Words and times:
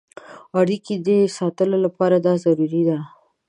اړیکو 0.59 0.93
د 1.07 1.09
ساتلو 1.37 1.77
لپاره 1.85 2.15
دا 2.25 2.33
ضروري 2.43 2.81
ده. 2.89 2.97